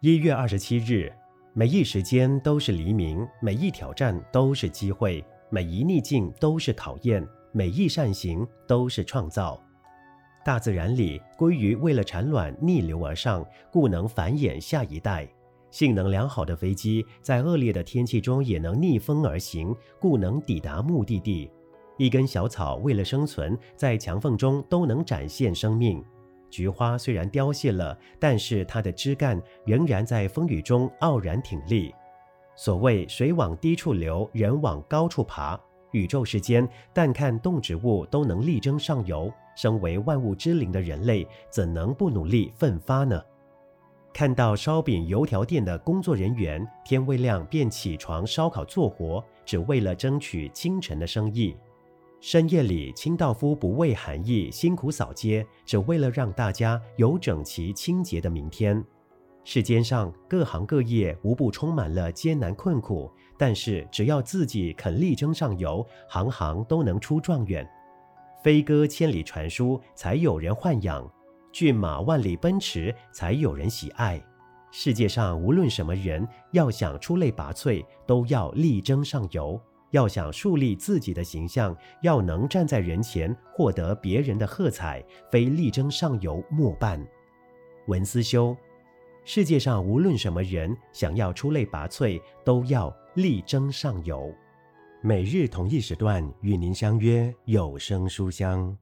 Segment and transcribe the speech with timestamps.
[0.00, 1.12] 一月二十七日，
[1.54, 9.60] 每一时间都是黎明，每一挑战都是机会，每一逆境都是考验，每一善行都是创造。
[10.44, 15.26] 大自然里，鲑鱼为了产卵逆流而上，故能繁衍下一代；
[15.72, 21.50] 性能良好的飞机在恶劣的天气中也能逆风而行，故能抵达目的地。
[21.96, 26.00] 一根小草为了生存，在墙缝中都能展现生命。
[26.50, 31.94] 菊花虽然凋谢了，但是它的枝干仍然在风雨中傲然挺立。
[32.56, 35.58] 所谓水往低处流，人往高处爬。
[35.92, 43.22] 宇宙世间，但看动植物都能力争上游，身为万物之灵的人类，怎能不努力奋发呢？
[44.12, 51.54] 看到烧饼油条店的工作人员，天未亮便起床烧烤做活，只为了争取清晨的生意；
[52.20, 58.84] 深夜里，清道夫不畏寒意，辛苦扫街，只为了让大家有整齐清洁的明天。
[59.44, 63.08] 世间上各行各业无不充满了艰难困苦，
[63.38, 67.66] 但是只要自己肯力争上游，行行都能出状元。
[68.42, 71.08] 飞鸽千里传书，才有人豢养；
[71.52, 74.20] 骏马万里奔驰，才有人喜爱。
[74.70, 79.58] 世界上无论什么人，要想出类拔萃，都要力争上游；
[79.90, 87.04] 要想树立自己的形象，要能站在人前获得别人的喝彩，非力争上游莫办。
[87.86, 88.56] 文思修。
[89.24, 94.32] 世界上无论什么人，想要出类拔萃，都要力争上游。
[95.02, 98.76] 每日同一时段与您相约有声书香。